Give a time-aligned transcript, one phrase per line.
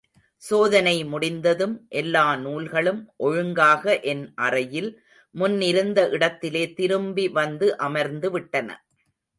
[0.43, 4.91] சோதனை முடிந்ததும் எல்லாநூல்களும் ஒழுங்காக என் அறையில்,
[5.35, 8.69] முன் இருந்த இடத்திலே திரும்பி வந்து அமர்ந்துவிட்டன.